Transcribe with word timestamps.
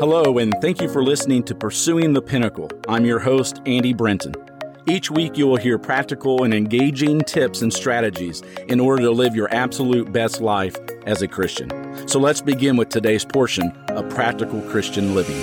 Hello, 0.00 0.38
and 0.38 0.54
thank 0.62 0.80
you 0.80 0.88
for 0.88 1.04
listening 1.04 1.42
to 1.42 1.54
Pursuing 1.54 2.14
the 2.14 2.22
Pinnacle. 2.22 2.70
I'm 2.88 3.04
your 3.04 3.18
host, 3.18 3.60
Andy 3.66 3.92
Brenton. 3.92 4.34
Each 4.86 5.10
week, 5.10 5.36
you 5.36 5.46
will 5.46 5.58
hear 5.58 5.78
practical 5.78 6.42
and 6.42 6.54
engaging 6.54 7.20
tips 7.20 7.60
and 7.60 7.70
strategies 7.70 8.40
in 8.68 8.80
order 8.80 9.02
to 9.02 9.10
live 9.10 9.36
your 9.36 9.54
absolute 9.54 10.10
best 10.10 10.40
life 10.40 10.74
as 11.04 11.20
a 11.20 11.28
Christian. 11.28 11.68
So 12.08 12.18
let's 12.18 12.40
begin 12.40 12.78
with 12.78 12.88
today's 12.88 13.26
portion 13.26 13.72
of 13.88 14.08
Practical 14.08 14.62
Christian 14.62 15.14
Living. 15.14 15.36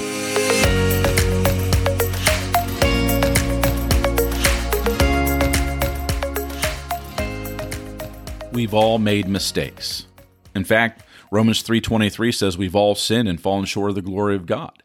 We've 8.52 8.74
all 8.74 8.98
made 8.98 9.28
mistakes. 9.28 10.08
In 10.56 10.64
fact, 10.64 11.04
Romans 11.32 11.62
3:23 11.62 12.32
says 12.32 12.58
we've 12.58 12.76
all 12.76 12.96
sinned 12.96 13.28
and 13.28 13.42
fallen 13.42 13.66
short 13.66 13.90
of 13.90 13.96
the 13.96 14.02
glory 14.02 14.36
of 14.36 14.46
God. 14.46 14.84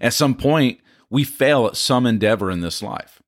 At 0.00 0.14
some 0.14 0.34
point, 0.34 0.80
we 1.10 1.24
fail 1.24 1.66
at 1.66 1.76
some 1.76 2.06
endeavor 2.06 2.50
in 2.50 2.60
this 2.60 2.82
life. 2.82 3.22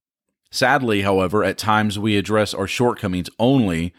Sadly, 0.51 1.03
however, 1.03 1.45
at 1.45 1.59
times 1.59 1.99
we 1.99 2.17
address 2.17 2.53
our 2.55 2.67
shortcomings 2.67 3.31
only 3.39 3.95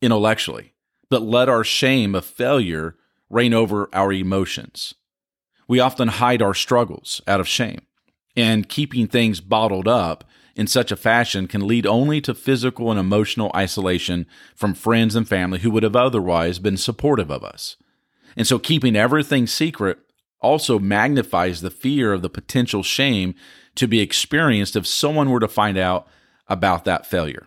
intellectually, 0.00 0.72
but 1.10 1.22
let 1.22 1.48
our 1.48 1.64
shame 1.64 2.14
of 2.14 2.24
failure 2.24 2.96
reign 3.28 3.52
over 3.52 3.88
our 3.92 4.12
emotions. 4.12 4.94
We 5.68 5.80
often 5.80 6.08
hide 6.08 6.42
our 6.42 6.54
struggles 6.54 7.20
out 7.26 7.40
of 7.40 7.48
shame, 7.48 7.82
and 8.36 8.68
keeping 8.68 9.08
things 9.08 9.40
bottled 9.40 9.88
up 9.88 10.24
in 10.54 10.66
such 10.66 10.90
a 10.92 10.96
fashion 10.96 11.48
can 11.48 11.66
lead 11.66 11.86
only 11.86 12.20
to 12.22 12.34
physical 12.34 12.90
and 12.90 12.98
emotional 12.98 13.50
isolation 13.54 14.26
from 14.54 14.74
friends 14.74 15.14
and 15.14 15.28
family 15.28 15.58
who 15.58 15.70
would 15.70 15.82
have 15.82 15.96
otherwise 15.96 16.58
been 16.58 16.76
supportive 16.76 17.30
of 17.30 17.44
us. 17.44 17.76
And 18.36 18.46
so 18.46 18.58
keeping 18.58 18.96
everything 18.96 19.46
secret 19.46 19.98
also 20.40 20.78
magnifies 20.78 21.60
the 21.60 21.70
fear 21.70 22.12
of 22.12 22.22
the 22.22 22.30
potential 22.30 22.82
shame 22.82 23.34
to 23.74 23.88
be 23.88 24.00
experienced 24.00 24.76
if 24.76 24.86
someone 24.86 25.30
were 25.30 25.40
to 25.40 25.48
find 25.48 25.78
out 25.78 26.06
about 26.48 26.84
that 26.84 27.06
failure. 27.06 27.46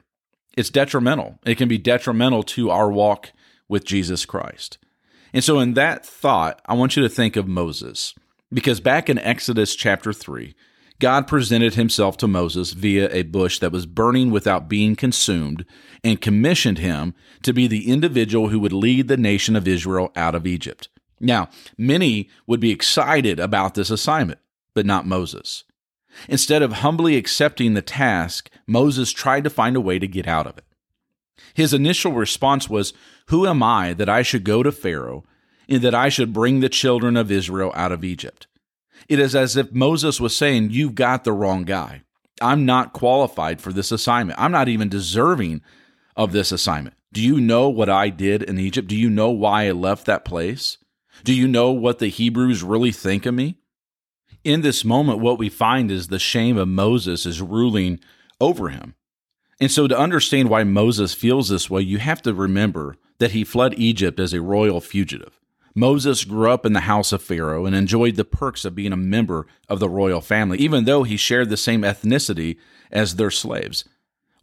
It's 0.58 0.70
detrimental. 0.70 1.40
It 1.46 1.56
can 1.56 1.70
be 1.70 1.78
detrimental 1.78 2.44
to 2.44 2.70
our 2.70 2.92
walk 2.92 3.32
with 3.68 3.86
Jesus 3.86 4.26
Christ. 4.26 4.78
And 5.32 5.44
so, 5.44 5.60
in 5.60 5.76
that 5.76 6.06
thought, 6.06 6.62
I 6.66 6.74
want 6.74 6.96
you 6.96 7.04
to 7.04 7.10
think 7.10 7.36
of 7.36 7.48
Moses, 7.48 8.16
because 8.52 8.80
back 8.80 9.10
in 9.10 9.20
Exodus 9.20 9.76
chapter 9.76 10.12
3, 10.12 10.56
God 11.00 11.28
presented 11.28 11.76
himself 11.76 12.18
to 12.18 12.28
Moses 12.28 12.74
via 12.74 13.10
a 13.12 13.24
bush 13.24 13.60
that 13.60 13.72
was 13.72 13.86
burning 13.86 14.32
without 14.32 14.68
being 14.68 14.98
consumed 14.98 15.66
and 16.04 16.20
commissioned 16.20 16.78
him 16.78 17.14
to 17.44 17.54
be 17.54 17.68
the 17.68 17.90
individual 17.90 18.50
who 18.50 18.60
would 18.60 18.74
lead 18.74 19.08
the 19.08 19.18
nation 19.18 19.56
of 19.56 19.68
Israel 19.68 20.12
out 20.18 20.36
of 20.36 20.46
Egypt. 20.46 20.90
Now, 21.22 21.50
many 21.78 22.30
would 22.48 22.60
be 22.60 22.72
excited 22.72 23.40
about 23.40 23.76
this 23.76 23.90
assignment, 23.90 24.40
but 24.74 24.86
not 24.86 25.08
Moses. 25.08 25.64
Instead 26.28 26.62
of 26.62 26.74
humbly 26.74 27.16
accepting 27.16 27.74
the 27.74 27.82
task, 27.82 28.50
Moses 28.68 29.12
tried 29.12 29.46
to 29.46 29.50
find 29.50 29.78
a 29.78 29.82
way 29.82 30.00
to 30.00 30.08
get 30.08 30.28
out 30.28 30.48
of 30.48 30.58
it. 30.58 30.66
His 31.54 31.74
initial 31.74 32.12
response 32.12 32.70
was, 32.70 32.94
Who 33.28 33.48
am 33.48 33.64
I 33.64 33.94
that 33.94 34.10
I 34.10 34.22
should 34.22 34.44
go 34.44 34.64
to 34.64 34.72
Pharaoh 34.72 35.24
and 35.70 35.82
that 35.82 35.96
I 35.96 36.10
should 36.10 36.34
bring 36.34 36.60
the 36.60 36.70
children 36.70 37.16
of 37.16 37.32
Israel 37.32 37.72
out 37.76 37.92
of 37.94 38.04
Egypt? 38.04 38.48
It 39.08 39.20
is 39.20 39.36
as 39.36 39.56
if 39.56 39.72
Moses 39.72 40.20
was 40.20 40.36
saying, 40.36 40.72
You've 40.72 40.96
got 40.96 41.24
the 41.24 41.32
wrong 41.32 41.64
guy. 41.64 42.04
I'm 42.42 42.66
not 42.66 42.94
qualified 42.94 43.62
for 43.62 43.74
this 43.74 43.92
assignment. 43.92 44.40
I'm 44.40 44.52
not 44.52 44.70
even 44.70 44.90
deserving 44.90 45.62
of 46.16 46.32
this 46.32 46.52
assignment. 46.52 46.96
Do 47.12 47.22
you 47.22 47.42
know 47.42 47.70
what 47.70 47.90
I 47.90 48.10
did 48.10 48.44
in 48.44 48.60
Egypt? 48.60 48.88
Do 48.88 48.96
you 48.96 49.10
know 49.10 49.30
why 49.30 49.68
I 49.68 49.72
left 49.72 50.06
that 50.06 50.26
place? 50.26 50.78
Do 51.24 51.34
you 51.34 51.48
know 51.48 51.72
what 51.72 52.00
the 52.00 52.08
Hebrews 52.08 52.64
really 52.64 52.92
think 52.92 53.26
of 53.26 53.34
me? 53.34 53.58
In 54.44 54.62
this 54.62 54.86
moment, 54.86 55.20
what 55.20 55.38
we 55.38 55.50
find 55.50 55.92
is 55.92 56.08
the 56.08 56.20
shame 56.20 56.58
of 56.58 56.68
Moses 56.68 57.26
is 57.26 57.42
ruling 57.42 58.00
over 58.40 58.70
him. 58.70 58.96
And 59.60 59.70
so, 59.70 59.88
to 59.88 59.98
understand 59.98 60.50
why 60.50 60.64
Moses 60.64 61.14
feels 61.14 61.50
this 61.50 61.70
way, 61.70 61.82
you 61.82 61.98
have 61.98 62.22
to 62.22 62.34
remember 62.34 62.96
that 63.18 63.32
he 63.32 63.44
fled 63.44 63.74
Egypt 63.78 64.20
as 64.20 64.34
a 64.34 64.42
royal 64.42 64.80
fugitive. 64.80 65.39
Moses 65.80 66.26
grew 66.26 66.52
up 66.52 66.66
in 66.66 66.74
the 66.74 66.82
house 66.82 67.14
of 67.14 67.24
Pharaoh 67.24 67.66
and 67.66 67.74
enjoyed 67.74 68.18
the 68.18 68.26
perks 68.26 68.66
of 68.66 68.76
being 68.76 68.92
a 68.92 68.98
member 68.98 69.48
of 69.70 69.80
the 69.80 69.88
royal 69.88 70.20
family, 70.20 70.58
even 70.58 70.84
though 70.84 71.04
he 71.04 71.16
shared 71.16 71.50
the 71.50 71.56
same 71.56 71.84
ethnicity 71.84 72.58
as 72.92 73.16
their 73.16 73.32
slaves. 73.32 73.86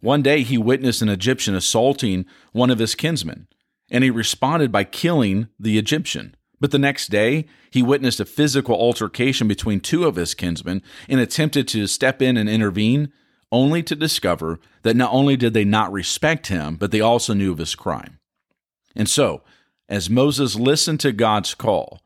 One 0.01 0.23
day 0.23 0.41
he 0.41 0.57
witnessed 0.57 1.03
an 1.03 1.09
Egyptian 1.09 1.53
assaulting 1.53 2.25
one 2.53 2.71
of 2.71 2.79
his 2.79 2.95
kinsmen, 2.95 3.47
and 3.91 4.03
he 4.03 4.09
responded 4.09 4.71
by 4.71 4.83
killing 4.83 5.47
the 5.59 5.77
Egyptian. 5.77 6.35
But 6.59 6.71
the 6.71 6.79
next 6.79 7.09
day, 7.09 7.45
he 7.69 7.83
witnessed 7.83 8.19
a 8.19 8.25
physical 8.25 8.73
altercation 8.73 9.47
between 9.47 9.79
two 9.79 10.05
of 10.05 10.15
his 10.15 10.33
kinsmen 10.33 10.81
and 11.07 11.19
attempted 11.19 11.67
to 11.67 11.85
step 11.85 12.19
in 12.19 12.35
and 12.35 12.49
intervene, 12.49 13.13
only 13.51 13.83
to 13.83 13.95
discover 13.95 14.59
that 14.81 14.95
not 14.95 15.13
only 15.13 15.37
did 15.37 15.53
they 15.53 15.65
not 15.65 15.91
respect 15.91 16.47
him, 16.47 16.77
but 16.77 16.89
they 16.89 16.99
also 16.99 17.35
knew 17.35 17.51
of 17.51 17.59
his 17.59 17.75
crime. 17.75 18.17
And 18.95 19.07
so, 19.07 19.43
as 19.89 20.09
Moses 20.09 20.55
listened 20.55 20.99
to 21.01 21.11
God's 21.11 21.53
call, 21.53 22.01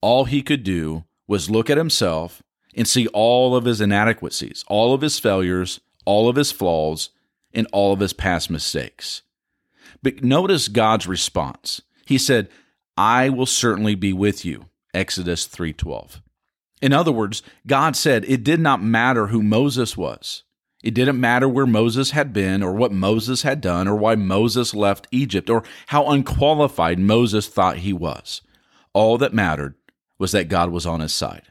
all 0.00 0.24
he 0.24 0.42
could 0.42 0.62
do 0.62 1.04
was 1.26 1.50
look 1.50 1.70
at 1.70 1.78
himself 1.78 2.42
and 2.74 2.88
see 2.88 3.06
all 3.08 3.54
of 3.54 3.64
his 3.64 3.80
inadequacies, 3.80 4.64
all 4.68 4.94
of 4.94 5.00
his 5.00 5.18
failures, 5.18 5.80
all 6.04 6.28
of 6.28 6.36
his 6.36 6.52
flaws, 6.52 7.10
and 7.52 7.66
all 7.72 7.92
of 7.92 8.00
his 8.00 8.12
past 8.12 8.50
mistakes. 8.50 9.22
But 10.02 10.24
notice 10.24 10.68
God's 10.68 11.06
response. 11.06 11.82
He 12.06 12.18
said, 12.18 12.48
I 12.96 13.28
will 13.28 13.46
certainly 13.46 13.94
be 13.94 14.12
with 14.12 14.44
you. 14.44 14.66
Exodus 14.92 15.46
3:12. 15.46 16.20
In 16.82 16.92
other 16.92 17.12
words, 17.12 17.42
God 17.66 17.94
said 17.94 18.24
it 18.26 18.42
did 18.42 18.60
not 18.60 18.82
matter 18.82 19.28
who 19.28 19.42
Moses 19.42 19.96
was. 19.96 20.42
It 20.82 20.94
didn't 20.94 21.20
matter 21.20 21.48
where 21.48 21.66
Moses 21.66 22.12
had 22.12 22.32
been 22.32 22.62
or 22.62 22.72
what 22.72 22.92
Moses 22.92 23.42
had 23.42 23.60
done 23.60 23.86
or 23.86 23.96
why 23.96 24.14
Moses 24.14 24.74
left 24.74 25.06
Egypt 25.10 25.50
or 25.50 25.62
how 25.88 26.06
unqualified 26.08 26.98
Moses 26.98 27.48
thought 27.48 27.78
he 27.78 27.92
was. 27.92 28.40
All 28.92 29.18
that 29.18 29.34
mattered 29.34 29.74
was 30.18 30.32
that 30.32 30.48
God 30.48 30.70
was 30.70 30.86
on 30.86 31.00
his 31.00 31.12
side. 31.12 31.48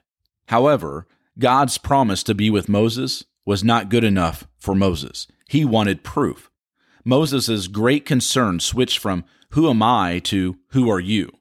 However, 0.47 1.07
God's 1.37 1.77
promise 1.77 2.23
to 2.23 2.33
be 2.33 2.49
with 2.49 2.67
Moses 2.67 3.23
was 3.45 3.63
not 3.63 3.89
good 3.89 4.03
enough 4.03 4.47
for 4.57 4.73
Moses. 4.75 5.27
He 5.47 5.63
wanted 5.63 6.03
proof. 6.03 6.49
Moses' 7.05 7.67
great 7.67 8.05
concern 8.05 8.59
switched 8.59 8.97
from, 8.97 9.25
Who 9.51 9.69
am 9.69 9.81
I? 9.81 10.19
to, 10.25 10.57
Who 10.69 10.89
are 10.89 10.99
you? 10.99 11.31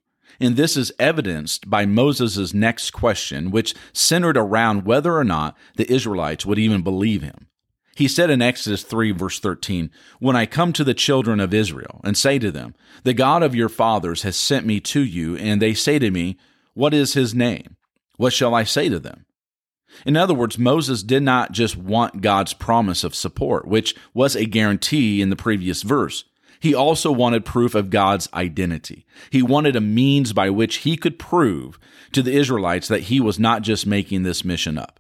And 0.41 0.57
this 0.57 0.77
is 0.77 0.93
evidenced 0.99 1.69
by 1.69 1.85
Moses' 1.85 2.55
next 2.55 2.93
question, 2.93 3.51
which 3.51 3.75
centered 3.93 4.37
around 4.37 4.85
whether 4.85 5.17
or 5.17 5.25
not 5.25 5.57
the 5.77 5.91
Israelites 5.93 6.47
would 6.47 6.59
even 6.59 6.83
believe 6.83 7.23
him. 7.23 7.49
He 7.99 8.07
said 8.07 8.31
in 8.31 8.41
Exodus 8.41 8.85
3, 8.85 9.11
verse 9.11 9.41
13, 9.41 9.91
When 10.21 10.37
I 10.37 10.47
come 10.47 10.73
to 10.75 10.85
the 10.85 10.95
children 10.95 11.41
of 11.41 11.53
Israel 11.53 12.01
and 12.05 12.17
say 12.17 12.39
to 12.39 12.53
them, 12.53 12.77
The 13.03 13.13
God 13.13 13.43
of 13.43 13.57
your 13.57 13.69
fathers 13.69 14.23
has 14.23 14.37
sent 14.37 14.65
me 14.65 14.79
to 14.83 15.01
you, 15.01 15.37
and 15.37 15.61
they 15.61 15.75
say 15.75 15.99
to 15.99 16.13
me, 16.13 16.39
What 16.75 16.95
is 16.95 17.15
his 17.15 17.35
name? 17.35 17.77
What 18.17 18.33
shall 18.33 18.55
I 18.55 18.63
say 18.63 18.89
to 18.89 19.01
them? 19.01 19.27
In 20.07 20.17
other 20.17 20.33
words, 20.33 20.61
Moses 20.61 21.03
did 21.03 21.25
not 21.25 21.51
just 21.51 21.77
want 21.77 22.21
God's 22.21 22.55
promise 22.55 23.03
of 23.03 23.17
support, 23.17 23.67
which 23.67 23.97
was 24.15 24.37
a 24.37 24.45
guarantee 24.45 25.21
in 25.21 25.31
the 25.31 25.35
previous 25.35 25.83
verse. 25.83 26.23
He 26.61 26.73
also 26.73 27.11
wanted 27.11 27.45
proof 27.45 27.75
of 27.75 27.91
God's 27.91 28.29
identity. 28.33 29.07
He 29.31 29.43
wanted 29.43 29.75
a 29.75 29.81
means 29.81 30.33
by 30.33 30.51
which 30.51 30.77
he 30.77 30.97
could 30.97 31.19
prove 31.19 31.81
to 32.13 32.23
the 32.23 32.37
Israelites 32.37 32.87
that 32.87 33.05
he 33.05 33.19
was 33.19 33.41
not 33.41 33.63
just 33.63 33.89
making 33.89 34.23
this 34.23 34.45
mission 34.45 34.79
up. 34.79 34.98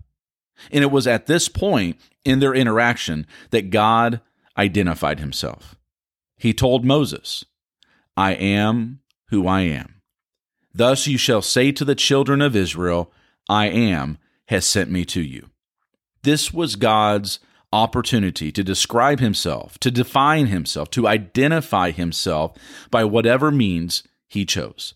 And 0.70 0.82
it 0.82 0.90
was 0.90 1.06
at 1.06 1.26
this 1.26 1.48
point 1.48 1.98
in 2.24 2.40
their 2.40 2.54
interaction 2.54 3.26
that 3.50 3.70
God 3.70 4.20
identified 4.56 5.20
himself. 5.20 5.76
He 6.36 6.52
told 6.52 6.84
Moses, 6.84 7.44
I 8.16 8.32
am 8.32 9.00
who 9.28 9.46
I 9.46 9.62
am. 9.62 10.02
Thus 10.74 11.06
you 11.06 11.18
shall 11.18 11.42
say 11.42 11.72
to 11.72 11.84
the 11.84 11.94
children 11.94 12.40
of 12.42 12.56
Israel, 12.56 13.12
I 13.48 13.66
am 13.66 14.18
has 14.46 14.66
sent 14.66 14.90
me 14.90 15.04
to 15.06 15.20
you. 15.20 15.48
This 16.22 16.52
was 16.52 16.76
God's 16.76 17.38
opportunity 17.72 18.50
to 18.52 18.64
describe 18.64 19.20
himself, 19.20 19.78
to 19.78 19.90
define 19.90 20.46
himself, 20.46 20.90
to 20.90 21.06
identify 21.06 21.90
himself 21.90 22.52
by 22.90 23.04
whatever 23.04 23.50
means 23.50 24.02
he 24.26 24.44
chose. 24.44 24.94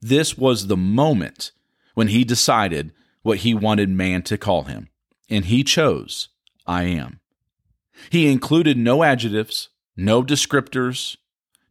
This 0.00 0.36
was 0.36 0.66
the 0.66 0.76
moment 0.76 1.52
when 1.94 2.08
he 2.08 2.24
decided 2.24 2.92
what 3.22 3.38
he 3.38 3.54
wanted 3.54 3.88
man 3.90 4.22
to 4.22 4.38
call 4.38 4.64
him 4.64 4.89
and 5.30 5.46
he 5.46 5.64
chose 5.64 6.28
I 6.66 6.84
am. 6.84 7.20
He 8.10 8.30
included 8.30 8.76
no 8.76 9.02
adjectives, 9.02 9.68
no 9.96 10.22
descriptors, 10.22 11.16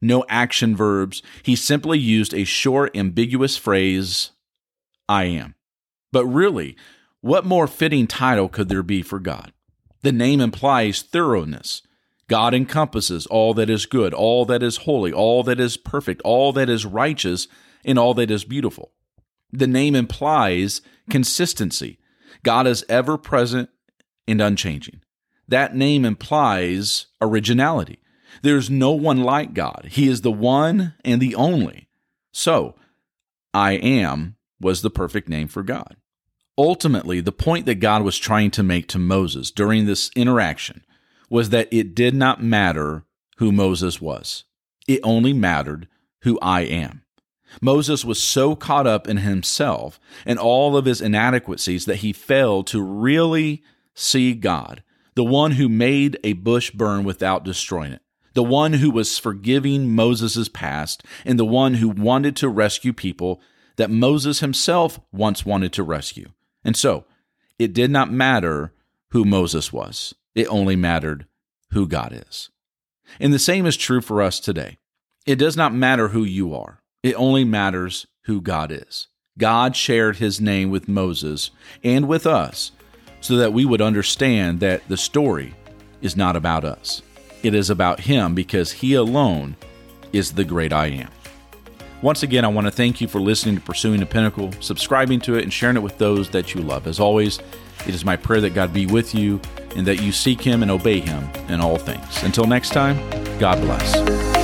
no 0.01 0.25
action 0.29 0.75
verbs. 0.75 1.21
He 1.43 1.55
simply 1.55 1.99
used 1.99 2.33
a 2.33 2.43
short, 2.43 2.95
ambiguous 2.95 3.57
phrase, 3.57 4.31
I 5.07 5.25
am. 5.25 5.55
But 6.11 6.25
really, 6.25 6.75
what 7.21 7.45
more 7.45 7.67
fitting 7.67 8.07
title 8.07 8.49
could 8.49 8.69
there 8.69 8.83
be 8.83 9.01
for 9.01 9.19
God? 9.19 9.51
The 10.01 10.11
name 10.11 10.39
implies 10.39 11.01
thoroughness. 11.01 11.81
God 12.27 12.53
encompasses 12.53 13.25
all 13.25 13.53
that 13.55 13.69
is 13.69 13.85
good, 13.85 14.13
all 14.13 14.45
that 14.45 14.63
is 14.63 14.77
holy, 14.77 15.11
all 15.11 15.43
that 15.43 15.59
is 15.59 15.77
perfect, 15.77 16.21
all 16.21 16.53
that 16.53 16.69
is 16.69 16.85
righteous, 16.85 17.47
and 17.83 17.97
all 17.97 18.13
that 18.13 18.31
is 18.31 18.45
beautiful. 18.45 18.91
The 19.51 19.67
name 19.67 19.95
implies 19.95 20.81
consistency. 21.09 21.98
God 22.43 22.67
is 22.67 22.85
ever 22.89 23.17
present 23.17 23.69
and 24.27 24.41
unchanging. 24.41 25.01
That 25.47 25.75
name 25.75 26.05
implies 26.05 27.07
originality. 27.21 27.99
There's 28.43 28.69
no 28.69 28.91
one 28.91 29.23
like 29.23 29.53
God. 29.53 29.87
He 29.91 30.07
is 30.07 30.21
the 30.21 30.31
one 30.31 30.93
and 31.03 31.21
the 31.21 31.35
only. 31.35 31.87
So, 32.31 32.75
I 33.53 33.73
am 33.73 34.35
was 34.61 34.81
the 34.81 34.89
perfect 34.89 35.27
name 35.27 35.47
for 35.47 35.63
God. 35.63 35.95
Ultimately, 36.57 37.21
the 37.21 37.31
point 37.31 37.65
that 37.65 37.75
God 37.75 38.03
was 38.03 38.17
trying 38.17 38.51
to 38.51 38.63
make 38.63 38.87
to 38.89 38.99
Moses 38.99 39.49
during 39.49 39.85
this 39.85 40.11
interaction 40.15 40.83
was 41.29 41.49
that 41.49 41.69
it 41.71 41.95
did 41.95 42.13
not 42.13 42.43
matter 42.43 43.05
who 43.37 43.51
Moses 43.51 44.01
was, 44.01 44.43
it 44.87 44.99
only 45.03 45.33
mattered 45.33 45.87
who 46.23 46.37
I 46.41 46.61
am. 46.61 47.03
Moses 47.61 48.05
was 48.05 48.21
so 48.21 48.55
caught 48.55 48.87
up 48.87 49.07
in 49.07 49.17
himself 49.17 49.99
and 50.25 50.39
all 50.39 50.77
of 50.77 50.85
his 50.85 51.01
inadequacies 51.01 51.85
that 51.85 51.97
he 51.97 52.13
failed 52.13 52.67
to 52.67 52.81
really 52.81 53.63
see 53.93 54.33
God, 54.33 54.83
the 55.15 55.23
one 55.23 55.51
who 55.51 55.67
made 55.67 56.17
a 56.23 56.33
bush 56.33 56.71
burn 56.71 57.03
without 57.03 57.43
destroying 57.43 57.93
it, 57.93 58.01
the 58.33 58.43
one 58.43 58.73
who 58.73 58.91
was 58.91 59.17
forgiving 59.17 59.93
Moses' 59.93 60.47
past, 60.47 61.03
and 61.25 61.39
the 61.39 61.45
one 61.45 61.75
who 61.75 61.89
wanted 61.89 62.35
to 62.37 62.49
rescue 62.49 62.93
people 62.93 63.41
that 63.75 63.89
Moses 63.89 64.39
himself 64.39 64.99
once 65.11 65.45
wanted 65.45 65.73
to 65.73 65.83
rescue. 65.83 66.29
And 66.63 66.75
so, 66.75 67.05
it 67.57 67.73
did 67.73 67.91
not 67.91 68.11
matter 68.11 68.73
who 69.11 69.25
Moses 69.25 69.73
was, 69.73 70.13
it 70.35 70.47
only 70.47 70.75
mattered 70.75 71.25
who 71.71 71.87
God 71.87 72.11
is. 72.27 72.49
And 73.19 73.33
the 73.33 73.39
same 73.39 73.65
is 73.65 73.75
true 73.75 74.01
for 74.01 74.21
us 74.21 74.39
today. 74.39 74.77
It 75.25 75.37
does 75.37 75.57
not 75.57 75.73
matter 75.73 76.09
who 76.09 76.23
you 76.23 76.53
are, 76.53 76.81
it 77.03 77.15
only 77.15 77.43
matters 77.43 78.07
who 78.23 78.41
God 78.41 78.71
is. 78.71 79.07
God 79.37 79.75
shared 79.75 80.17
his 80.17 80.41
name 80.41 80.69
with 80.69 80.87
Moses 80.87 81.51
and 81.83 82.07
with 82.07 82.27
us 82.27 82.71
so 83.21 83.37
that 83.37 83.53
we 83.53 83.65
would 83.65 83.81
understand 83.81 84.59
that 84.59 84.87
the 84.87 84.97
story 84.97 85.55
is 86.01 86.17
not 86.17 86.35
about 86.35 86.63
us. 86.63 87.01
It 87.41 87.53
is 87.53 87.69
about 87.69 88.01
him 88.01 88.35
because 88.35 88.71
he 88.71 88.93
alone 88.93 89.55
is 90.11 90.33
the 90.33 90.43
great 90.43 90.73
I 90.73 90.87
am. 90.87 91.09
Once 92.01 92.23
again, 92.23 92.45
I 92.45 92.47
want 92.47 92.65
to 92.65 92.71
thank 92.71 93.01
you 93.01 93.07
for 93.07 93.19
listening 93.19 93.55
to 93.55 93.61
Pursuing 93.61 93.99
the 93.99 94.05
Pinnacle, 94.05 94.51
subscribing 94.61 95.19
to 95.21 95.35
it, 95.35 95.43
and 95.43 95.51
sharing 95.51 95.75
it 95.75 95.81
with 95.81 95.97
those 95.97 96.29
that 96.29 96.55
you 96.55 96.61
love. 96.61 96.87
As 96.87 96.99
always, 96.99 97.39
it 97.85 97.93
is 97.93 98.05
my 98.05 98.15
prayer 98.15 98.39
that 98.41 98.53
God 98.53 98.73
be 98.73 98.85
with 98.85 99.13
you 99.13 99.41
and 99.75 99.85
that 99.85 100.01
you 100.01 100.13
seek 100.13 100.39
Him 100.39 100.61
and 100.61 100.71
obey 100.71 101.01
Him 101.01 101.29
in 101.49 101.59
all 101.59 101.77
things. 101.77 102.23
Until 102.23 102.45
next 102.45 102.69
time, 102.69 102.97
God 103.37 103.59
bless. 103.59 104.38